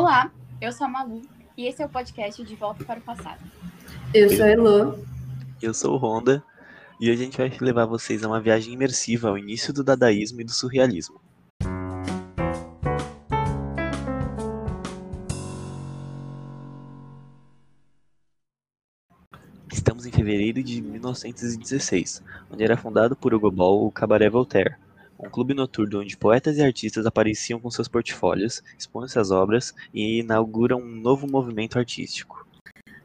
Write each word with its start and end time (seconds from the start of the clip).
Olá, 0.00 0.32
eu 0.62 0.72
sou 0.72 0.86
a 0.86 0.88
Malu 0.88 1.20
e 1.58 1.66
esse 1.66 1.82
é 1.82 1.84
o 1.84 1.88
podcast 1.90 2.42
De 2.42 2.56
Volta 2.56 2.82
para 2.86 2.98
o 2.98 3.02
Passado. 3.02 3.38
Eu 4.14 4.30
sou 4.30 4.46
a 4.46 4.48
Elo. 4.48 5.06
Eu 5.60 5.74
sou 5.74 5.92
o 5.92 5.98
Honda 5.98 6.42
e 6.98 7.10
hoje 7.10 7.20
a 7.20 7.24
gente 7.26 7.36
vai 7.36 7.52
levar 7.60 7.84
vocês 7.84 8.24
a 8.24 8.26
uma 8.26 8.40
viagem 8.40 8.72
imersiva 8.72 9.28
ao 9.28 9.36
início 9.36 9.74
do 9.74 9.84
dadaísmo 9.84 10.40
e 10.40 10.44
do 10.44 10.52
surrealismo. 10.52 11.20
Estamos 19.70 20.06
em 20.06 20.10
fevereiro 20.10 20.62
de 20.62 20.80
1916, 20.80 22.22
onde 22.50 22.64
era 22.64 22.74
fundado 22.74 23.14
por 23.14 23.34
Hugo 23.34 23.50
Ball 23.50 23.86
o 23.86 23.92
Cabaret 23.92 24.30
Voltaire, 24.30 24.76
um 25.22 25.28
clube 25.28 25.54
noturno 25.54 26.00
onde 26.00 26.16
poetas 26.16 26.56
e 26.56 26.62
artistas 26.62 27.04
apareciam 27.04 27.60
com 27.60 27.70
seus 27.70 27.88
portfólios, 27.88 28.62
expondo 28.78 29.08
suas 29.08 29.30
obras 29.30 29.74
e 29.92 30.20
inauguram 30.20 30.80
um 30.80 30.96
novo 30.96 31.26
movimento 31.26 31.78
artístico. 31.78 32.46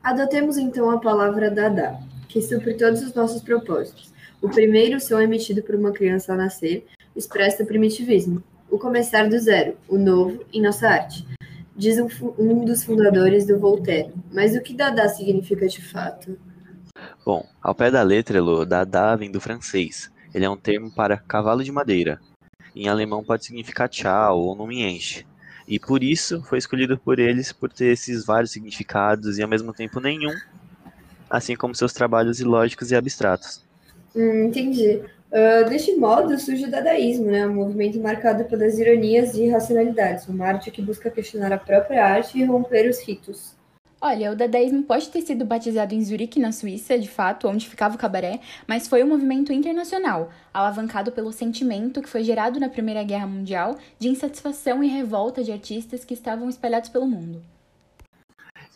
Adotemos 0.01 0.57
então 0.57 0.89
a 0.89 0.99
palavra 0.99 1.51
Dada, 1.51 1.99
que 2.29 2.41
supre 2.41 2.75
todos 2.75 3.01
os 3.01 3.13
nossos 3.13 3.41
propósitos. 3.41 4.13
O 4.41 4.49
primeiro, 4.49 4.97
o 4.97 5.01
som 5.01 5.19
emitido 5.19 5.61
por 5.63 5.75
uma 5.75 5.91
criança 5.91 6.31
ao 6.31 6.37
nascer, 6.37 6.85
expressa 7.15 7.63
o 7.63 7.65
primitivismo, 7.65 8.43
o 8.69 8.77
começar 8.77 9.27
do 9.27 9.39
zero, 9.39 9.75
o 9.87 9.97
novo 9.97 10.43
em 10.53 10.61
nossa 10.61 10.87
arte. 10.87 11.25
Diz 11.75 11.97
um, 11.99 12.63
dos 12.63 12.83
fundadores 12.83 13.45
do 13.45 13.59
Voltaire. 13.59 14.13
Mas 14.31 14.55
o 14.55 14.61
que 14.61 14.73
Dada 14.73 15.09
significa 15.09 15.67
de 15.67 15.81
fato? 15.81 16.37
Bom, 17.25 17.45
ao 17.61 17.75
pé 17.75 17.91
da 17.91 18.01
letra, 18.01 18.37
Elo, 18.37 18.65
Dada 18.65 19.15
vem 19.17 19.29
do 19.29 19.41
francês. 19.41 20.09
Ele 20.35 20.43
é 20.43 20.49
um 20.49 20.57
termo 20.57 20.91
para 20.91 21.15
cavalo 21.15 21.63
de 21.63 21.71
madeira. 21.71 22.19
Em 22.75 22.89
alemão 22.89 23.23
pode 23.23 23.45
significar 23.45 23.87
tchau 23.87 24.37
ou 24.37 24.53
não 24.53 24.67
me 24.67 24.83
enche. 24.83 25.25
E 25.65 25.79
por 25.79 26.03
isso 26.03 26.43
foi 26.43 26.57
escolhido 26.57 26.97
por 26.97 27.19
eles 27.19 27.53
por 27.53 27.71
ter 27.71 27.93
esses 27.93 28.25
vários 28.25 28.51
significados 28.51 29.37
e 29.37 29.41
ao 29.41 29.47
mesmo 29.47 29.71
tempo 29.71 30.01
nenhum, 30.01 30.35
assim 31.29 31.55
como 31.55 31.73
seus 31.73 31.93
trabalhos 31.93 32.41
ilógicos 32.41 32.91
e 32.91 32.97
abstratos. 32.97 33.63
Hum, 34.13 34.47
entendi. 34.47 35.01
Uh, 35.31 35.69
deste 35.69 35.95
modo 35.95 36.37
surge 36.37 36.65
o 36.65 36.69
dadaísmo, 36.69 37.27
né? 37.31 37.47
um 37.47 37.53
movimento 37.53 37.97
marcado 38.01 38.43
pelas 38.43 38.77
ironias 38.77 39.35
e 39.35 39.45
irracionalidades, 39.45 40.27
uma 40.27 40.47
arte 40.47 40.69
que 40.69 40.81
busca 40.81 41.09
questionar 41.09 41.53
a 41.53 41.57
própria 41.57 42.05
arte 42.05 42.37
e 42.37 42.43
romper 42.43 42.89
os 42.89 42.99
ritos. 42.99 43.55
Olha, 44.01 44.31
o 44.31 44.35
dadaísmo 44.35 44.83
pode 44.83 45.09
ter 45.09 45.21
sido 45.21 45.45
batizado 45.45 45.95
em 45.95 46.03
Zurique, 46.03 46.39
na 46.39 46.51
Suíça, 46.51 46.99
de 46.99 47.07
fato, 47.07 47.47
onde 47.47 47.67
ficava 47.67 47.95
o 47.95 47.97
cabaré, 47.97 48.41
mas 48.67 48.87
foi 48.87 49.03
um 49.03 49.07
movimento 49.07 49.53
internacional, 49.53 50.31
alavancado 50.53 51.11
pelo 51.13 51.31
sentimento 51.31 52.01
que 52.01 52.09
foi 52.09 52.23
gerado 52.23 52.59
na 52.59 52.69
Primeira 52.69 53.03
Guerra 53.03 53.25
Mundial 53.25 53.77
de 53.97 54.09
insatisfação 54.09 54.83
e 54.83 54.87
revolta 54.87 55.43
de 55.43 55.51
artistas 55.51 56.03
que 56.03 56.13
estavam 56.13 56.49
espalhados 56.49 56.89
pelo 56.89 57.07
mundo. 57.07 57.41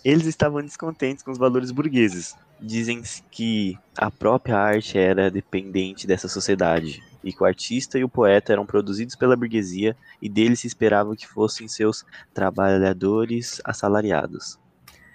Eles 0.03 0.25
estavam 0.25 0.61
descontentes 0.61 1.21
com 1.21 1.31
os 1.31 1.37
valores 1.37 1.71
burgueses. 1.71 2.35
Dizem 2.59 3.03
que 3.29 3.77
a 3.97 4.09
própria 4.09 4.57
arte 4.57 4.97
era 4.97 5.29
dependente 5.29 6.07
dessa 6.07 6.29
sociedade 6.29 7.03
e 7.21 7.33
que 7.33 7.43
o 7.43 7.45
artista 7.45 7.99
e 7.99 8.03
o 8.05 8.09
poeta 8.09 8.53
eram 8.53 8.65
produzidos 8.65 9.15
pela 9.15 9.35
burguesia 9.35 9.95
e 10.21 10.29
deles 10.29 10.61
se 10.61 10.67
esperava 10.67 11.15
que 11.17 11.27
fossem 11.27 11.67
seus 11.67 12.05
trabalhadores 12.33 13.61
assalariados 13.65 14.57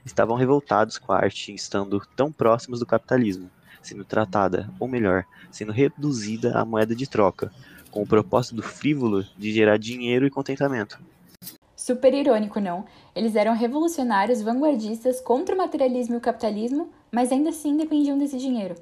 estavam 0.04 0.36
revoltados 0.36 0.98
com 0.98 1.12
a 1.12 1.18
arte 1.18 1.54
estando 1.54 2.00
tão 2.14 2.30
próximos 2.30 2.80
do 2.80 2.86
capitalismo, 2.86 3.50
sendo 3.82 4.04
tratada, 4.04 4.70
ou 4.78 4.88
melhor, 4.88 5.24
sendo 5.50 5.72
reduzida 5.72 6.58
à 6.58 6.64
moeda 6.64 6.94
de 6.94 7.08
troca, 7.08 7.52
com 7.90 8.02
o 8.02 8.06
propósito 8.06 8.56
do 8.56 8.62
frívolo 8.62 9.24
de 9.36 9.52
gerar 9.52 9.78
dinheiro 9.78 10.26
e 10.26 10.30
contentamento. 10.30 10.98
Super 11.76 12.14
irônico, 12.14 12.60
não? 12.60 12.84
Eles 13.14 13.36
eram 13.36 13.54
revolucionários, 13.54 14.40
vanguardistas 14.40 15.20
contra 15.20 15.54
o 15.54 15.58
materialismo 15.58 16.14
e 16.14 16.18
o 16.18 16.20
capitalismo, 16.20 16.90
mas 17.12 17.30
ainda 17.30 17.50
assim 17.50 17.76
dependiam 17.76 18.18
desse 18.18 18.38
dinheiro. 18.38 18.74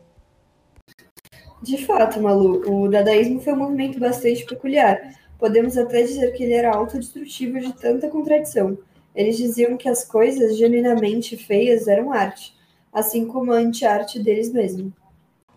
De 1.62 1.84
fato, 1.84 2.20
Malu, 2.20 2.62
o 2.68 2.88
dadaísmo 2.88 3.40
foi 3.40 3.52
um 3.52 3.58
movimento 3.58 3.98
bastante 3.98 4.44
peculiar. 4.44 5.00
Podemos 5.38 5.76
até 5.76 6.02
dizer 6.02 6.32
que 6.32 6.42
ele 6.42 6.54
era 6.54 6.74
autodestrutivo 6.74 7.60
de 7.60 7.72
tanta 7.72 8.08
contradição. 8.08 8.78
Eles 9.14 9.36
diziam 9.36 9.76
que 9.76 9.88
as 9.88 10.04
coisas 10.04 10.56
genuinamente 10.56 11.36
feias 11.36 11.86
eram 11.86 12.12
arte, 12.12 12.54
assim 12.92 13.26
como 13.26 13.52
a 13.52 13.56
anti-arte 13.56 14.18
deles 14.18 14.52
mesmos. 14.52 14.92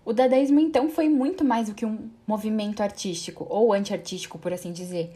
O 0.03 0.13
dadaísmo, 0.13 0.59
então, 0.59 0.89
foi 0.89 1.09
muito 1.09 1.43
mais 1.43 1.67
do 1.67 1.73
que 1.73 1.85
um 1.85 2.09
movimento 2.27 2.81
artístico, 2.81 3.45
ou 3.49 3.73
anti-artístico, 3.73 4.37
por 4.37 4.53
assim 4.53 4.71
dizer. 4.71 5.11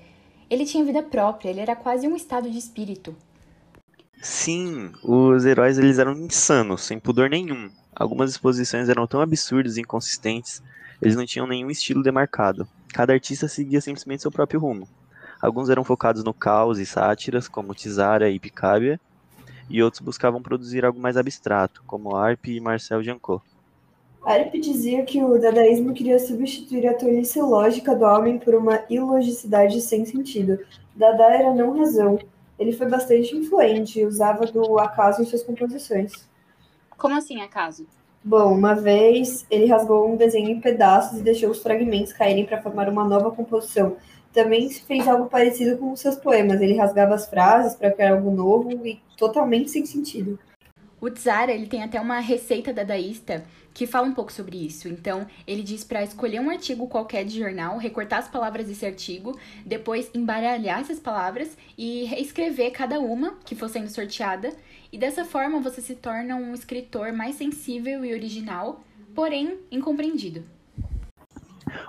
Ele 0.49 0.65
tinha 0.65 0.83
vida 0.83 1.03
própria, 1.03 1.49
ele 1.49 1.59
era 1.59 1.75
quase 1.75 2.07
um 2.07 2.15
estado 2.15 2.49
de 2.49 2.57
espírito. 2.57 3.15
Sim, 4.21 4.91
os 5.03 5.45
heróis 5.45 5.77
eles 5.77 5.99
eram 5.99 6.13
insanos, 6.13 6.81
sem 6.81 6.99
pudor 6.99 7.29
nenhum. 7.29 7.69
Algumas 7.95 8.31
exposições 8.31 8.89
eram 8.89 9.05
tão 9.05 9.21
absurdas 9.21 9.77
e 9.77 9.81
inconsistentes, 9.81 10.61
eles 11.01 11.15
não 11.15 11.25
tinham 11.25 11.47
nenhum 11.47 11.69
estilo 11.69 12.03
demarcado. 12.03 12.67
Cada 12.93 13.13
artista 13.13 13.47
seguia 13.47 13.79
simplesmente 13.79 14.23
seu 14.23 14.31
próprio 14.31 14.59
rumo. 14.59 14.87
Alguns 15.41 15.69
eram 15.69 15.83
focados 15.83 16.23
no 16.23 16.33
caos 16.33 16.79
e 16.79 16.85
sátiras, 16.85 17.47
como 17.47 17.73
Tizara 17.73 18.29
e 18.29 18.39
Picabia, 18.39 18.99
e 19.69 19.81
outros 19.81 20.01
buscavam 20.01 20.41
produzir 20.41 20.83
algo 20.83 20.99
mais 20.99 21.15
abstrato, 21.15 21.83
como 21.87 22.15
Arp 22.15 22.47
e 22.47 22.59
Marcel 22.59 23.01
Janco. 23.01 23.41
Arp 24.23 24.53
dizia 24.55 25.03
que 25.05 25.23
o 25.23 25.39
dadaísmo 25.39 25.93
queria 25.93 26.19
substituir 26.19 26.87
a 26.87 26.93
tolice 26.93 27.39
lógica 27.39 27.95
do 27.95 28.03
homem 28.03 28.37
por 28.37 28.53
uma 28.53 28.83
ilogicidade 28.89 29.79
sem 29.79 30.05
sentido. 30.05 30.59
Dada 30.93 31.23
era 31.23 31.53
não 31.53 31.77
razão. 31.77 32.19
Ele 32.57 32.73
foi 32.73 32.89
bastante 32.89 33.35
influente 33.35 33.99
e 33.99 34.05
usava 34.05 34.45
do 34.45 34.77
acaso 34.77 35.21
em 35.21 35.25
suas 35.25 35.43
composições. 35.43 36.27
Como 36.97 37.15
assim 37.15 37.41
acaso? 37.41 37.87
Bom, 38.21 38.53
uma 38.53 38.75
vez 38.75 39.45
ele 39.49 39.65
rasgou 39.67 40.11
um 40.11 40.17
desenho 40.17 40.49
em 40.49 40.59
pedaços 40.59 41.19
e 41.19 41.23
deixou 41.23 41.49
os 41.49 41.63
fragmentos 41.63 42.11
caírem 42.11 42.45
para 42.45 42.61
formar 42.61 42.89
uma 42.89 43.05
nova 43.05 43.31
composição, 43.31 43.95
também 44.33 44.69
fez 44.69 45.07
algo 45.07 45.29
parecido 45.29 45.77
com 45.77 45.95
seus 45.95 46.15
poemas. 46.15 46.61
Ele 46.61 46.77
rasgava 46.77 47.15
as 47.15 47.27
frases 47.27 47.75
para 47.75 47.91
criar 47.91 48.13
algo 48.13 48.31
novo 48.31 48.85
e 48.85 49.01
totalmente 49.17 49.69
sem 49.69 49.85
sentido. 49.85 50.39
O 51.01 51.09
Tzara, 51.09 51.53
ele 51.53 51.67
tem 51.67 51.81
até 51.81 51.99
uma 51.99 52.19
receita 52.19 52.73
dadaísta 52.73 53.45
que 53.73 53.87
fala 53.87 54.07
um 54.07 54.13
pouco 54.13 54.33
sobre 54.33 54.57
isso. 54.57 54.89
Então, 54.89 55.25
ele 55.47 55.63
diz 55.63 55.85
para 55.85 56.03
escolher 56.03 56.41
um 56.41 56.49
artigo 56.49 56.87
qualquer 56.87 57.23
de 57.23 57.39
jornal, 57.39 57.77
recortar 57.77 58.19
as 58.19 58.27
palavras 58.27 58.67
desse 58.67 58.85
artigo, 58.85 59.39
depois 59.65 60.11
embaralhar 60.13 60.81
essas 60.81 60.99
palavras 60.99 61.55
e 61.77 62.03
reescrever 62.03 62.71
cada 62.71 62.99
uma 62.99 63.37
que 63.45 63.55
for 63.55 63.69
sendo 63.69 63.89
sorteada. 63.89 64.51
E 64.91 64.97
dessa 64.97 65.23
forma 65.23 65.61
você 65.61 65.79
se 65.79 65.95
torna 65.95 66.35
um 66.35 66.53
escritor 66.53 67.13
mais 67.13 67.35
sensível 67.35 68.03
e 68.03 68.13
original, 68.13 68.83
porém 69.15 69.57
incompreendido. 69.71 70.43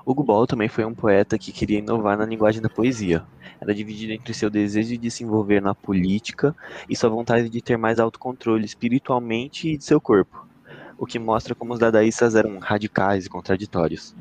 Hugo 0.05 0.23
Ball 0.23 0.47
também 0.47 0.69
foi 0.69 0.85
um 0.85 0.95
poeta 0.95 1.39
que 1.39 1.53
queria 1.53 1.79
inovar 1.79 2.17
na 2.17 2.25
linguagem 2.25 2.61
da 2.61 2.69
poesia. 2.69 3.25
Era 3.61 3.75
dividido 3.75 4.13
entre 4.13 4.35
seu 4.35 4.51
desejo 4.51 4.97
de 4.97 5.11
se 5.11 5.25
envolver 5.25 5.61
na 5.61 5.75
política 5.75 6.55
e 6.89 6.97
sua 6.97 7.11
vontade 7.11 7.49
de 7.49 7.61
ter 7.61 7.77
mais 7.77 7.99
autocontrole 7.99 8.65
espiritualmente 8.65 9.69
e 9.69 9.77
de 9.77 9.85
seu 9.85 10.01
corpo, 10.01 10.47
o 10.99 11.07
que 11.07 11.19
mostra 11.19 11.55
como 11.55 11.73
os 11.73 11.79
dadaístas 11.79 12.35
eram 12.35 12.59
radicais 12.59 13.27
e 13.27 13.31
contraditórios. 13.31 14.15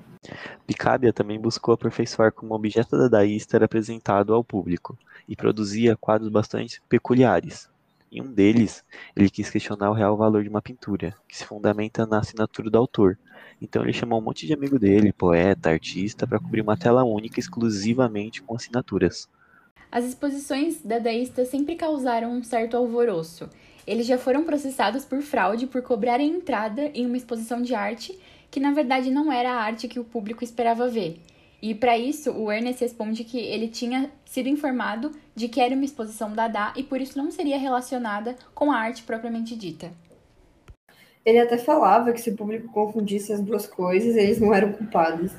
Picabia 0.67 1.13
também 1.13 1.39
buscou 1.39 1.73
aperfeiçoar 1.73 2.31
como 2.31 2.53
objeto 2.53 2.97
dadaísta 2.97 3.57
era 3.57 3.65
apresentado 3.65 4.33
ao 4.33 4.43
público 4.43 4.97
e 5.27 5.35
produzia 5.35 5.95
quadros 5.95 6.29
bastante 6.29 6.81
peculiares. 6.89 7.69
Em 8.11 8.21
um 8.21 8.31
deles, 8.33 8.83
ele 9.15 9.29
quis 9.29 9.51
questionar 9.51 9.91
o 9.91 9.93
real 9.93 10.17
valor 10.17 10.41
de 10.41 10.49
uma 10.49 10.61
pintura, 10.61 11.15
que 11.27 11.37
se 11.37 11.45
fundamenta 11.45 12.07
na 12.07 12.19
assinatura 12.19 12.69
do 12.69 12.77
autor, 12.77 13.19
então 13.61 13.83
ele 13.83 13.93
chamou 13.93 14.19
um 14.19 14.23
monte 14.23 14.47
de 14.47 14.53
amigo 14.53 14.79
dele, 14.79 15.13
poeta, 15.13 15.69
artista, 15.69 16.25
para 16.25 16.39
cobrir 16.39 16.61
uma 16.61 16.75
tela 16.75 17.03
única 17.03 17.39
exclusivamente 17.39 18.41
com 18.41 18.55
assinaturas. 18.55 19.29
As 19.91 20.05
exposições 20.05 20.81
dadaístas 20.83 21.49
sempre 21.49 21.75
causaram 21.75 22.31
um 22.31 22.43
certo 22.43 22.77
alvoroço. 22.77 23.49
Eles 23.85 24.07
já 24.07 24.17
foram 24.17 24.43
processados 24.43 25.05
por 25.05 25.21
fraude 25.21 25.67
por 25.67 25.81
cobrarem 25.81 26.31
entrada 26.35 26.91
em 26.93 27.05
uma 27.05 27.17
exposição 27.17 27.61
de 27.61 27.73
arte 27.75 28.17
que 28.51 28.59
na 28.59 28.71
verdade 28.71 29.11
não 29.11 29.31
era 29.31 29.51
a 29.51 29.61
arte 29.61 29.87
que 29.87 29.99
o 29.99 30.03
público 30.03 30.43
esperava 30.43 30.87
ver. 30.87 31.21
E 31.61 31.75
para 31.75 31.97
isso, 31.97 32.31
o 32.31 32.51
Ernest 32.51 32.81
responde 32.81 33.23
que 33.23 33.37
ele 33.37 33.67
tinha 33.67 34.09
sido 34.25 34.47
informado 34.47 35.11
de 35.35 35.49
que 35.49 35.59
era 35.59 35.75
uma 35.75 35.83
exposição 35.83 36.33
Dada 36.33 36.71
e 36.75 36.83
por 36.83 37.01
isso 37.01 37.17
não 37.17 37.31
seria 37.31 37.57
relacionada 37.57 38.35
com 38.53 38.71
a 38.71 38.77
arte 38.77 39.03
propriamente 39.03 39.55
dita. 39.55 39.91
Ele 41.25 41.39
até 41.39 41.57
falava 41.57 42.13
que 42.13 42.21
se 42.21 42.29
o 42.29 42.35
público 42.35 42.71
confundisse 42.71 43.33
as 43.33 43.41
duas 43.41 43.67
coisas, 43.67 44.15
eles 44.15 44.39
não 44.39 44.53
eram 44.53 44.71
culpados. 44.71 45.31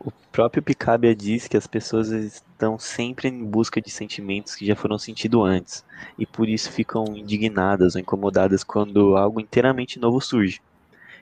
O 0.00 0.10
próprio 0.32 0.62
Picabia 0.62 1.14
diz 1.14 1.46
que 1.46 1.56
as 1.56 1.66
pessoas 1.66 2.10
estão 2.10 2.78
sempre 2.78 3.28
em 3.28 3.44
busca 3.44 3.80
de 3.80 3.90
sentimentos 3.90 4.54
que 4.54 4.66
já 4.66 4.76
foram 4.76 4.98
sentidos 4.98 5.44
antes, 5.44 5.84
e 6.18 6.26
por 6.26 6.48
isso 6.48 6.70
ficam 6.70 7.04
indignadas 7.16 7.94
ou 7.94 8.00
incomodadas 8.00 8.62
quando 8.62 9.16
algo 9.16 9.40
inteiramente 9.40 9.98
novo 9.98 10.20
surge, 10.20 10.60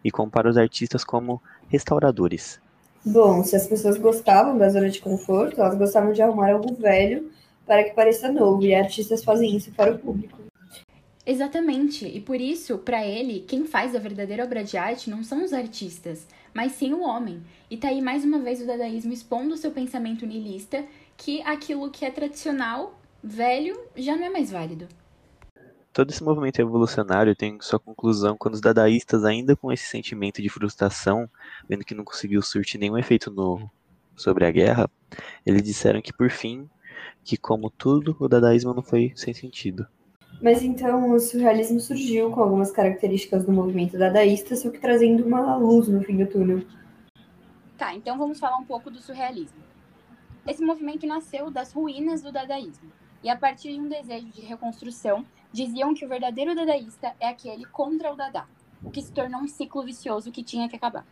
e 0.05 0.11
compara 0.11 0.49
os 0.49 0.59
artistas 0.59 1.05
como 1.05 1.41
restauradores. 1.69 2.61
Bom, 3.09 3.45
se 3.45 3.55
as 3.55 3.69
pessoas 3.69 3.97
gostavam 3.99 4.59
da 4.59 4.69
zona 4.69 4.91
de 4.91 5.01
conforto, 5.01 5.61
elas 5.61 5.79
gostavam 5.79 6.13
de 6.13 6.21
arrumar 6.21 6.51
algo 6.51 6.75
velho 6.75 7.31
para 7.65 7.85
que 7.85 7.95
pareça 7.95 8.33
novo, 8.33 8.65
e 8.65 8.75
artistas 8.75 9.23
fazem 9.23 9.57
isso 9.57 9.71
para 9.71 9.93
o 9.93 9.99
público. 9.99 10.37
Exatamente, 11.25 12.05
e 12.05 12.21
por 12.21 12.41
isso, 12.41 12.79
para 12.79 13.07
ele, 13.07 13.45
quem 13.47 13.65
faz 13.65 13.95
a 13.95 14.01
verdadeira 14.01 14.43
obra 14.43 14.65
de 14.65 14.77
arte 14.77 15.09
não 15.09 15.23
são 15.23 15.45
os 15.45 15.53
artistas, 15.53 16.27
mas 16.53 16.73
sim 16.73 16.93
o 16.93 17.03
homem. 17.03 17.41
E 17.71 17.77
tá 17.77 17.89
aí 17.89 18.03
mais 18.03 18.25
uma 18.25 18.41
vez 18.41 18.61
o 18.61 18.67
dadaísmo 18.67 19.13
expondo 19.13 19.55
o 19.55 19.57
seu 19.57 19.71
pensamento 19.71 20.27
niilista, 20.27 20.85
que 21.17 21.41
aquilo 21.43 21.91
que 21.91 22.05
é 22.05 22.11
tradicional, 22.11 22.99
velho, 23.23 23.79
já 23.97 24.17
não 24.17 24.25
é 24.25 24.31
mais 24.31 24.51
válido. 24.51 24.89
Todo 25.97 26.11
esse 26.11 26.23
movimento 26.23 26.61
evolucionário 26.61 27.35
tem 27.35 27.57
sua 27.59 27.81
conclusão 27.81 28.37
quando 28.37 28.53
os 28.53 28.61
dadaístas, 28.61 29.25
ainda 29.25 29.57
com 29.57 29.73
esse 29.73 29.87
sentimento 29.87 30.43
de 30.43 30.49
frustração, 30.51 31.27
vendo 31.67 31.87
que 31.87 31.95
não 31.95 32.05
conseguiu 32.05 32.43
surtir 32.43 32.79
nenhum 32.79 32.99
efeito 32.99 33.31
novo 33.31 33.71
sobre 34.15 34.45
a 34.45 34.51
guerra, 34.51 34.91
eles 35.47 35.63
disseram 35.63 36.03
que 36.03 36.13
por 36.13 36.29
fim, 36.29 36.69
que 37.25 37.39
como 37.39 37.71
tudo, 37.71 38.15
o 38.21 38.29
dadaísmo 38.29 38.75
não 38.75 38.83
foi 38.83 39.11
sem 39.17 39.33
sentido. 39.33 39.87
Mas 40.43 40.63
então 40.63 41.13
o 41.13 41.19
surrealismo 41.19 41.81
surgiu 41.81 42.31
com 42.31 42.43
algumas 42.43 42.71
características 42.71 43.47
do 43.47 43.53
movimento 43.53 43.97
dadaísta, 43.97 44.55
só 44.55 44.69
que 44.69 44.79
trazendo 44.79 45.25
uma 45.25 45.57
luz 45.57 45.89
no 45.89 46.03
fim 46.03 46.19
do 46.19 46.27
túnel. 46.27 46.63
Tá, 47.79 47.95
então 47.95 48.19
vamos 48.19 48.39
falar 48.39 48.59
um 48.59 48.67
pouco 48.67 48.91
do 48.91 49.01
surrealismo. 49.01 49.65
Esse 50.47 50.63
movimento 50.63 51.07
nasceu 51.07 51.51
das 51.51 51.73
ruínas 51.73 52.21
do 52.21 52.31
dadaísmo, 52.31 52.93
e 53.25 53.31
a 53.31 53.37
partir 53.37 53.73
de 53.73 53.81
um 53.81 53.89
desejo 53.89 54.27
de 54.27 54.43
reconstrução, 54.43 55.25
diziam 55.57 55.95
que 55.95 56.05
o 56.05 56.09
verdadeiro 56.09 56.55
dadaísta 56.55 57.15
é 57.19 57.29
aquele 57.29 57.65
contra 57.65 58.13
o 58.13 58.17
Dada, 58.17 58.45
o 58.85 58.91
que 58.91 59.01
se 59.01 59.11
tornou 59.11 59.41
um 59.41 59.49
ciclo 59.49 59.83
vicioso 59.83 60.31
que 60.31 60.45
tinha 60.45 60.69
que 60.69 60.77
acabar. 60.77 61.07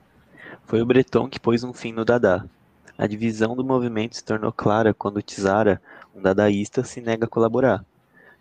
Foi 0.66 0.82
o 0.82 0.86
Breton 0.86 1.28
que 1.28 1.40
pôs 1.40 1.64
um 1.64 1.72
fim 1.72 1.92
no 1.92 2.04
Dada. 2.04 2.48
A 2.96 3.06
divisão 3.06 3.56
do 3.56 3.64
movimento 3.64 4.14
se 4.14 4.22
tornou 4.22 4.52
clara 4.52 4.92
quando 4.92 5.22
Tizara, 5.22 5.80
um 6.14 6.20
dadaísta, 6.20 6.84
se 6.84 7.00
nega 7.00 7.24
a 7.24 7.28
colaborar. 7.28 7.84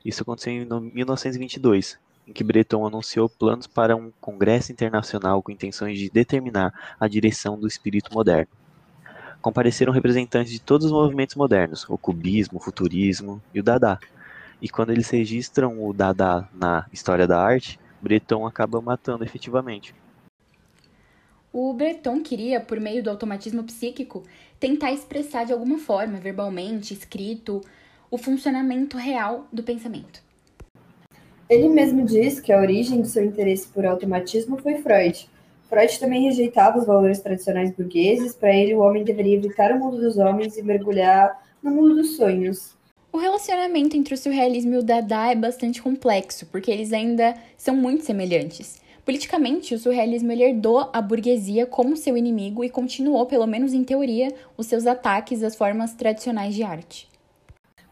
Isso 0.03 0.21
aconteceu 0.21 0.53
em 0.53 0.65
1922, 0.65 1.97
em 2.27 2.33
que 2.33 2.43
Breton 2.43 2.85
anunciou 2.85 3.29
planos 3.29 3.65
para 3.65 3.95
um 3.95 4.11
congresso 4.19 4.71
internacional 4.73 5.41
com 5.41 5.51
intenções 5.51 5.97
de 5.97 6.09
determinar 6.09 6.73
a 6.99 7.07
direção 7.07 7.57
do 7.57 7.65
espírito 7.65 8.13
moderno. 8.13 8.51
Compareceram 9.41 9.93
representantes 9.93 10.51
de 10.51 10.59
todos 10.59 10.85
os 10.87 10.91
movimentos 10.91 11.35
modernos, 11.35 11.85
o 11.89 11.97
cubismo, 11.97 12.57
o 12.57 12.61
futurismo 12.61 13.41
e 13.53 13.61
o 13.61 13.63
Dada. 13.63 13.99
E 14.63 14.69
quando 14.69 14.91
eles 14.91 15.09
registram 15.09 15.83
o 15.83 15.91
Dada 15.91 16.47
na 16.53 16.85
história 16.93 17.27
da 17.27 17.37
arte, 17.37 17.77
Breton 18.01 18.47
acaba 18.47 18.79
matando 18.79 19.25
efetivamente. 19.25 19.93
O 21.51 21.73
Breton 21.73 22.21
queria, 22.21 22.61
por 22.61 22.79
meio 22.79 23.03
do 23.03 23.09
automatismo 23.09 23.61
psíquico, 23.65 24.23
tentar 24.61 24.93
expressar 24.93 25.45
de 25.45 25.51
alguma 25.51 25.77
forma, 25.77 26.17
verbalmente, 26.17 26.93
escrito, 26.93 27.59
o 28.09 28.17
funcionamento 28.17 28.95
real 28.95 29.49
do 29.51 29.63
pensamento. 29.63 30.23
Ele 31.49 31.67
mesmo 31.67 32.05
diz 32.05 32.39
que 32.39 32.53
a 32.53 32.61
origem 32.61 33.01
do 33.01 33.07
seu 33.07 33.25
interesse 33.25 33.67
por 33.67 33.85
automatismo 33.85 34.57
foi 34.57 34.75
Freud. 34.75 35.29
Freud 35.67 35.99
também 35.99 36.23
rejeitava 36.23 36.77
os 36.77 36.85
valores 36.85 37.19
tradicionais 37.19 37.75
burgueses, 37.75 38.33
para 38.33 38.55
ele 38.55 38.73
o 38.75 38.79
homem 38.79 39.03
deveria 39.03 39.35
evitar 39.35 39.73
o 39.73 39.79
mundo 39.79 39.99
dos 39.99 40.17
homens 40.17 40.57
e 40.57 40.63
mergulhar 40.63 41.37
no 41.61 41.69
mundo 41.69 41.95
dos 41.95 42.15
sonhos. 42.15 42.81
O 43.13 43.19
relacionamento 43.19 43.95
entre 43.95 44.15
o 44.15 44.17
surrealismo 44.17 44.73
e 44.73 44.77
o 44.77 44.83
Dada 44.83 45.31
é 45.31 45.35
bastante 45.35 45.79
complexo, 45.79 46.47
porque 46.47 46.71
eles 46.71 46.91
ainda 46.91 47.35
são 47.55 47.75
muito 47.75 48.03
semelhantes. 48.03 48.81
Politicamente, 49.05 49.75
o 49.75 49.77
surrealismo 49.77 50.31
herdou 50.31 50.89
a 50.91 50.99
burguesia 50.99 51.67
como 51.67 51.95
seu 51.95 52.17
inimigo 52.17 52.63
e 52.63 52.71
continuou, 52.71 53.27
pelo 53.27 53.45
menos 53.45 53.71
em 53.71 53.83
teoria, 53.83 54.33
os 54.57 54.65
seus 54.65 54.87
ataques 54.87 55.43
às 55.43 55.55
formas 55.55 55.93
tradicionais 55.93 56.55
de 56.55 56.63
arte. 56.63 57.07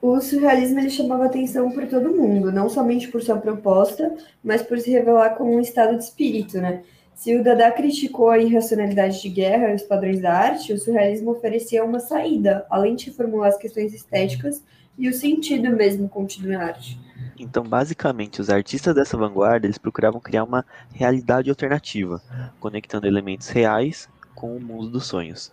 O 0.02 0.20
surrealismo 0.20 0.80
ele 0.80 0.90
chamava 0.90 1.26
atenção 1.26 1.70
por 1.70 1.86
todo 1.86 2.18
mundo, 2.18 2.52
não 2.52 2.68
somente 2.68 3.08
por 3.08 3.22
sua 3.22 3.38
proposta, 3.38 4.12
mas 4.44 4.64
por 4.64 4.80
se 4.80 4.90
revelar 4.90 5.36
como 5.36 5.54
um 5.54 5.60
estado 5.60 6.00
de 6.00 6.04
espírito, 6.04 6.58
né? 6.58 6.82
Se 7.14 7.36
o 7.36 7.44
Dada 7.44 7.70
criticou 7.70 8.32
a 8.32 8.40
irracionalidade 8.40 9.22
de 9.22 9.30
guerra 9.30 9.70
e 9.70 9.76
os 9.76 9.84
padrões 9.84 10.20
da 10.20 10.34
arte, 10.34 10.74
o 10.74 10.80
surrealismo 10.80 11.30
oferecia 11.30 11.86
uma 11.86 12.00
saída, 12.00 12.66
além 12.72 12.96
de 12.96 13.12
formular 13.12 13.50
as 13.50 13.58
questões 13.58 13.94
estéticas 13.94 14.64
e 14.98 15.10
o 15.10 15.14
sentido 15.14 15.70
mesmo 15.70 16.08
contido 16.08 16.50
na 16.50 16.64
arte. 16.64 17.00
Então, 17.40 17.64
basicamente, 17.64 18.40
os 18.40 18.50
artistas 18.50 18.94
dessa 18.94 19.18
vanguarda 19.18 19.66
eles 19.66 19.78
procuravam 19.78 20.20
criar 20.22 20.44
uma 20.44 20.66
realidade 20.94 21.50
alternativa, 21.50 22.22
conectando 22.60 23.08
elementos 23.08 23.50
reais 23.50 24.08
com 24.36 24.56
o 24.56 24.62
mundo 24.62 24.90
dos 24.90 25.06
sonhos. 25.06 25.52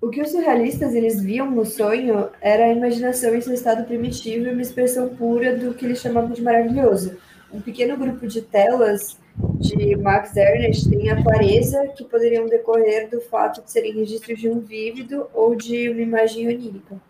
O 0.00 0.08
que 0.08 0.20
os 0.20 0.30
surrealistas 0.30 0.94
eles 0.94 1.22
viam 1.22 1.50
no 1.50 1.64
sonho 1.64 2.28
era 2.40 2.66
a 2.66 2.72
imaginação 2.72 3.34
em 3.34 3.40
seu 3.40 3.54
estado 3.54 3.84
primitivo 3.84 4.46
e 4.46 4.52
uma 4.52 4.62
expressão 4.62 5.08
pura 5.14 5.56
do 5.56 5.74
que 5.74 5.84
eles 5.84 5.98
chamavam 5.98 6.30
de 6.30 6.42
maravilhoso. 6.42 7.16
Um 7.52 7.60
pequeno 7.60 7.96
grupo 7.96 8.26
de 8.26 8.42
telas 8.42 9.18
de 9.58 9.96
Max 9.96 10.36
Ernst 10.36 10.88
tem 10.88 11.10
a 11.10 11.22
clareza 11.22 11.88
que 11.96 12.04
poderiam 12.04 12.46
decorrer 12.46 13.08
do 13.08 13.20
fato 13.20 13.62
de 13.62 13.70
serem 13.70 13.94
registros 13.94 14.38
de 14.38 14.48
um 14.48 14.60
vívido 14.60 15.26
ou 15.32 15.54
de 15.54 15.88
uma 15.88 16.00
imagem 16.00 16.48
onírica. 16.48 17.00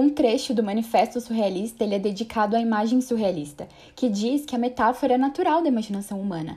Um 0.00 0.08
trecho 0.08 0.54
do 0.54 0.62
Manifesto 0.62 1.20
Surrealista 1.20 1.82
ele 1.82 1.96
é 1.96 1.98
dedicado 1.98 2.54
à 2.54 2.60
imagem 2.60 3.00
surrealista, 3.00 3.66
que 3.96 4.08
diz 4.08 4.46
que 4.46 4.54
a 4.54 4.58
metáfora 4.58 5.14
é 5.14 5.18
natural 5.18 5.60
da 5.60 5.68
imaginação 5.68 6.20
humana, 6.20 6.56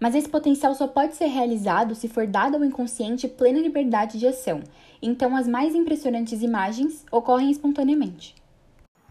mas 0.00 0.14
esse 0.14 0.26
potencial 0.26 0.74
só 0.74 0.88
pode 0.88 1.14
ser 1.14 1.26
realizado 1.26 1.94
se 1.94 2.08
for 2.08 2.26
dada 2.26 2.56
ao 2.56 2.64
inconsciente 2.64 3.28
plena 3.28 3.60
liberdade 3.60 4.18
de 4.18 4.26
ação. 4.26 4.62
Então, 5.02 5.36
as 5.36 5.46
mais 5.46 5.74
impressionantes 5.74 6.40
imagens 6.40 7.04
ocorrem 7.12 7.50
espontaneamente. 7.50 8.34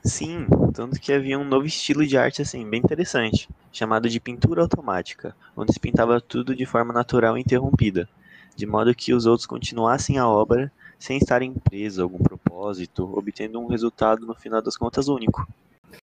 Sim, 0.04 0.48
tanto 0.74 1.00
que 1.00 1.14
havia 1.14 1.38
um 1.38 1.46
novo 1.46 1.68
estilo 1.68 2.04
de 2.04 2.18
arte 2.18 2.42
assim, 2.42 2.68
bem 2.68 2.82
interessante, 2.84 3.48
chamado 3.72 4.10
de 4.10 4.20
pintura 4.20 4.64
automática, 4.64 5.36
onde 5.56 5.72
se 5.72 5.80
pintava 5.80 6.20
tudo 6.20 6.56
de 6.56 6.66
forma 6.66 6.92
natural 6.92 7.38
e 7.38 7.42
interrompida, 7.42 8.10
de 8.56 8.66
modo 8.66 8.96
que 8.96 9.14
os 9.14 9.28
outros 9.28 9.46
continuassem 9.46 10.18
a 10.18 10.28
obra 10.28 10.72
sem 11.00 11.18
estarem 11.18 11.54
presos 11.54 12.00
a 12.00 12.04
algum 12.04 12.18
propósito, 12.18 13.10
obtendo 13.18 13.60
um 13.60 13.68
resultado 13.68 14.26
no 14.26 14.34
final 14.34 14.62
das 14.62 14.78
contas 14.78 15.08
único. 15.08 15.48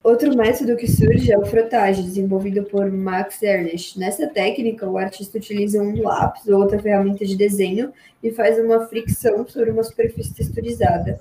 Outro 0.04 0.36
método 0.36 0.75
que 0.75 0.88
surge 0.88 1.31
é 1.31 1.38
o 1.38 1.45
frotagem, 1.45 2.04
desenvolvido 2.04 2.63
por 2.63 2.92
Max 2.92 3.42
Ernst. 3.42 3.98
Nessa 3.98 4.28
técnica, 4.28 4.90
o 4.90 4.98
artista 4.98 5.38
utiliza 5.38 5.81
um 5.81 6.01
lápis 6.01 6.48
ou 6.48 6.62
outra 6.62 6.80
ferramenta 6.80 7.25
de 7.25 7.36
desenho 7.36 7.92
e 8.22 8.31
faz 8.31 8.60
uma 8.60 8.86
fricção 8.88 9.48
sobre 9.48 9.72
uma 9.72 9.84
superfície 9.84 10.34
texturizada. 10.34 11.19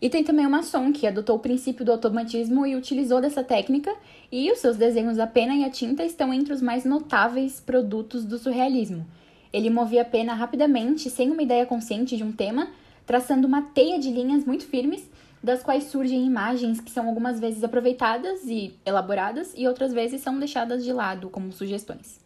E 0.00 0.10
tem 0.10 0.22
também 0.22 0.46
o 0.46 0.50
maçom, 0.50 0.92
que 0.92 1.06
adotou 1.06 1.36
o 1.36 1.40
princípio 1.40 1.84
do 1.84 1.92
automatismo 1.92 2.66
e 2.66 2.76
utilizou 2.76 3.20
dessa 3.20 3.42
técnica, 3.42 3.94
e 4.30 4.50
os 4.50 4.58
seus 4.58 4.76
desenhos 4.76 5.18
a 5.18 5.26
pena 5.26 5.54
e 5.54 5.64
a 5.64 5.70
tinta 5.70 6.04
estão 6.04 6.32
entre 6.32 6.52
os 6.52 6.60
mais 6.60 6.84
notáveis 6.84 7.60
produtos 7.60 8.24
do 8.24 8.38
surrealismo. 8.38 9.06
Ele 9.52 9.70
movia 9.70 10.02
a 10.02 10.04
pena 10.04 10.34
rapidamente, 10.34 11.08
sem 11.08 11.30
uma 11.30 11.42
ideia 11.42 11.64
consciente 11.64 12.16
de 12.16 12.24
um 12.24 12.32
tema, 12.32 12.68
traçando 13.06 13.46
uma 13.46 13.62
teia 13.62 13.98
de 13.98 14.10
linhas 14.10 14.44
muito 14.44 14.66
firmes 14.66 15.08
das 15.42 15.62
quais 15.62 15.84
surgem 15.84 16.26
imagens 16.26 16.80
que 16.80 16.90
são 16.90 17.06
algumas 17.06 17.38
vezes 17.38 17.62
aproveitadas 17.62 18.44
e 18.46 18.74
elaboradas 18.84 19.52
e 19.54 19.68
outras 19.68 19.92
vezes 19.92 20.22
são 20.22 20.38
deixadas 20.38 20.82
de 20.82 20.92
lado 20.92 21.28
como 21.28 21.52
sugestões. 21.52 22.18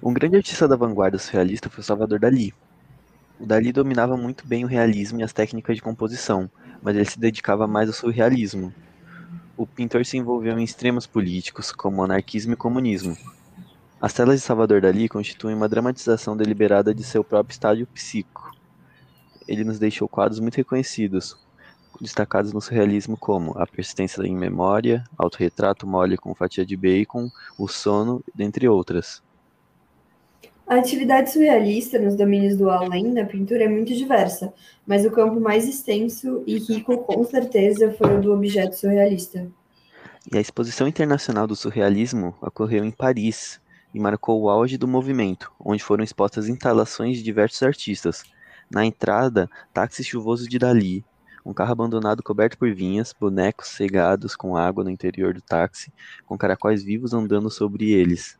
Um 0.00 0.14
grande 0.14 0.36
artista 0.36 0.68
da 0.68 0.76
vanguarda 0.76 1.18
surrealista 1.18 1.68
foi 1.68 1.82
Salvador 1.82 2.20
Dalí. 2.20 2.54
O 3.40 3.44
Dalí 3.44 3.72
dominava 3.72 4.16
muito 4.16 4.46
bem 4.46 4.64
o 4.64 4.68
realismo 4.68 5.18
e 5.18 5.24
as 5.24 5.32
técnicas 5.32 5.74
de 5.74 5.82
composição, 5.82 6.48
mas 6.80 6.94
ele 6.94 7.04
se 7.04 7.18
dedicava 7.18 7.66
mais 7.66 7.88
ao 7.88 7.94
surrealismo. 7.94 8.72
O 9.56 9.66
pintor 9.66 10.06
se 10.06 10.16
envolveu 10.16 10.56
em 10.56 10.64
extremos 10.64 11.06
políticos, 11.06 11.72
como 11.72 12.02
anarquismo 12.04 12.52
e 12.52 12.56
comunismo. 12.56 13.16
As 14.00 14.12
telas 14.12 14.40
de 14.40 14.46
Salvador 14.46 14.80
Dalí 14.80 15.08
constituem 15.08 15.56
uma 15.56 15.68
dramatização 15.68 16.36
deliberada 16.36 16.94
de 16.94 17.02
seu 17.02 17.24
próprio 17.24 17.54
estádio 17.54 17.86
psíquico. 17.88 18.54
Ele 19.46 19.64
nos 19.64 19.78
deixou 19.78 20.08
quadros 20.08 20.40
muito 20.40 20.56
reconhecidos, 20.56 21.36
destacados 22.00 22.52
no 22.52 22.60
surrealismo 22.60 23.16
como 23.16 23.56
A 23.58 23.66
Persistência 23.66 24.22
em 24.22 24.36
Memória, 24.36 25.04
Autorretrato 25.16 25.86
Mole 25.86 26.16
com 26.16 26.34
Fatia 26.34 26.64
de 26.64 26.76
Bacon, 26.76 27.28
O 27.58 27.68
Sono, 27.68 28.22
dentre 28.34 28.68
outras. 28.68 29.22
A 30.66 30.76
atividade 30.76 31.30
surrealista 31.30 31.98
nos 31.98 32.16
domínios 32.16 32.56
do 32.56 32.70
além 32.70 33.12
na 33.12 33.24
pintura 33.24 33.64
é 33.64 33.68
muito 33.68 33.94
diversa, 33.94 34.52
mas 34.86 35.04
o 35.04 35.10
campo 35.10 35.38
mais 35.38 35.68
extenso 35.68 36.42
e 36.46 36.58
rico, 36.58 36.96
com 36.98 37.22
certeza, 37.24 37.92
foi 37.92 38.16
o 38.16 38.20
do 38.20 38.32
objeto 38.32 38.74
surrealista. 38.74 39.46
E 40.32 40.38
a 40.38 40.40
Exposição 40.40 40.88
Internacional 40.88 41.46
do 41.46 41.54
Surrealismo 41.54 42.34
ocorreu 42.40 42.82
em 42.82 42.90
Paris 42.90 43.60
e 43.92 44.00
marcou 44.00 44.40
o 44.40 44.48
auge 44.48 44.78
do 44.78 44.88
movimento, 44.88 45.52
onde 45.60 45.84
foram 45.84 46.02
expostas 46.02 46.48
instalações 46.48 47.18
de 47.18 47.22
diversos 47.22 47.62
artistas. 47.62 48.24
Na 48.70 48.84
entrada, 48.84 49.48
Táxi 49.72 50.02
Chuvoso 50.02 50.48
de 50.48 50.58
Dali, 50.58 51.04
um 51.44 51.52
carro 51.52 51.72
abandonado 51.72 52.22
coberto 52.22 52.56
por 52.56 52.72
vinhas, 52.74 53.14
bonecos 53.18 53.68
cegados 53.68 54.34
com 54.34 54.56
água 54.56 54.82
no 54.82 54.90
interior 54.90 55.34
do 55.34 55.42
táxi, 55.42 55.92
com 56.24 56.38
caracóis 56.38 56.82
vivos 56.82 57.12
andando 57.12 57.50
sobre 57.50 57.92
eles. 57.92 58.38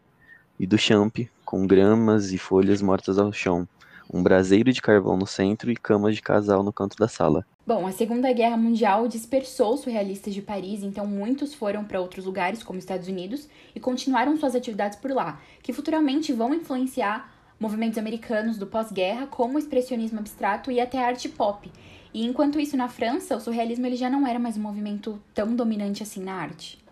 E 0.59 0.67
do 0.67 0.79
champ, 0.79 1.19
com 1.45 1.67
gramas 1.67 2.33
e 2.33 2.39
folhas 2.39 2.81
mortas 2.81 3.19
ao 3.19 3.33
chão, 3.33 3.69
um 4.13 4.23
braseiro 4.23 4.73
de 4.73 4.81
carvão 4.81 5.17
no 5.17 5.27
centro 5.27 5.71
e 5.71 5.77
camas 5.77 6.15
de 6.15 6.23
casal 6.23 6.63
no 6.63 6.73
canto 6.73 6.97
da 6.97 7.09
sala. 7.09 7.45
Bom, 7.67 7.87
a 7.87 7.93
Segunda 7.93 8.33
Guerra 8.33 8.57
Mundial 8.57 9.09
dispersou 9.09 9.77
surrealistas 9.77 10.35
de 10.35 10.43
Paris, 10.43 10.83
então 10.83 11.07
muitos 11.07 11.55
foram 11.55 11.85
para 11.85 12.01
outros 12.01 12.27
lugares, 12.27 12.63
como 12.63 12.79
Estados 12.79 13.09
Unidos, 13.09 13.49
e 13.75 13.81
continuaram 13.81 14.37
suas 14.37 14.55
atividades 14.55 14.99
por 14.99 15.11
lá, 15.11 15.41
que 15.63 15.73
futuramente 15.73 16.33
vão 16.33 16.55
influenciar 16.55 17.34
movimentos 17.59 17.99
americanos 17.99 18.59
do 18.59 18.67
pós-guerra, 18.67 19.27
como 19.27 19.57
o 19.57 19.59
expressionismo 19.59 20.19
abstrato 20.19 20.71
e 20.71 20.81
até 20.81 20.99
a 20.99 21.07
arte 21.07 21.29
pop. 21.29 21.71
E 22.13 22.25
enquanto 22.25 22.61
isso, 22.61 22.77
na 22.77 22.89
França, 22.89 23.37
o 23.37 23.41
surrealismo 23.41 23.87
ele 23.87 23.97
já 23.97 24.09
não 24.09 24.27
era 24.27 24.39
mais 24.39 24.57
um 24.57 24.63
movimento 24.63 25.21
tão 25.35 25.55
dominante 25.55 26.03
assim 26.03 26.23
na 26.23 26.35
arte. 26.35 26.85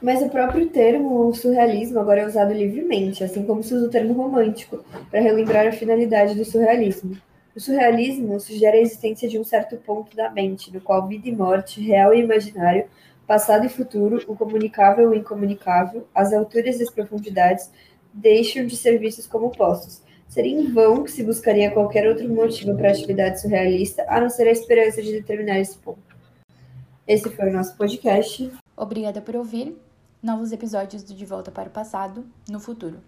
Mas 0.00 0.20
o 0.20 0.28
próprio 0.28 0.68
termo 0.68 1.32
surrealismo 1.34 2.00
agora 2.00 2.22
é 2.22 2.26
usado 2.26 2.52
livremente, 2.52 3.22
assim 3.22 3.44
como 3.44 3.62
se 3.62 3.72
usa 3.72 3.86
o 3.86 3.90
termo 3.90 4.12
romântico, 4.12 4.84
para 5.10 5.20
relembrar 5.20 5.66
a 5.66 5.72
finalidade 5.72 6.34
do 6.34 6.44
surrealismo. 6.44 7.16
O 7.54 7.60
surrealismo 7.60 8.40
sugere 8.40 8.78
a 8.78 8.80
existência 8.80 9.28
de 9.28 9.38
um 9.38 9.44
certo 9.44 9.76
ponto 9.76 10.16
da 10.16 10.30
mente, 10.30 10.72
no 10.72 10.80
qual 10.80 11.06
vida 11.06 11.28
e 11.28 11.32
morte, 11.32 11.80
real 11.80 12.14
e 12.14 12.20
imaginário, 12.20 12.86
passado 13.26 13.66
e 13.66 13.68
futuro, 13.68 14.22
o 14.26 14.34
comunicável 14.34 15.12
e 15.12 15.16
o 15.16 15.20
incomunicável, 15.20 16.06
as 16.14 16.32
alturas 16.32 16.80
e 16.80 16.82
as 16.82 16.90
profundidades, 16.90 17.70
deixam 18.12 18.66
de 18.66 18.76
ser 18.76 18.98
vistos 18.98 19.26
como 19.26 19.50
postos. 19.50 20.02
Seria 20.28 20.52
em 20.52 20.72
vão 20.72 21.04
que 21.04 21.10
se 21.10 21.22
buscaria 21.22 21.70
qualquer 21.70 22.08
outro 22.08 22.28
motivo 22.28 22.74
para 22.76 22.88
a 22.88 22.92
atividade 22.92 23.40
surrealista, 23.40 24.04
a 24.08 24.20
não 24.20 24.30
ser 24.30 24.48
a 24.48 24.52
esperança 24.52 25.02
de 25.02 25.12
determinar 25.12 25.60
esse 25.60 25.76
ponto. 25.76 26.16
Esse 27.06 27.28
foi 27.28 27.50
o 27.50 27.52
nosso 27.52 27.76
podcast. 27.76 28.50
Obrigada 28.76 29.20
por 29.20 29.36
ouvir. 29.36 29.76
Novos 30.22 30.52
episódios 30.52 31.02
do 31.02 31.14
De 31.14 31.26
Volta 31.26 31.50
para 31.50 31.68
o 31.68 31.72
Passado 31.72 32.24
no 32.48 32.60
futuro. 32.60 32.98